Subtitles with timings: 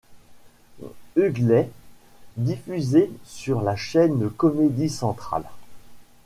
[1.15, 1.69] Hughley,
[2.35, 5.43] diffusé sur la chaîne Comedy Central.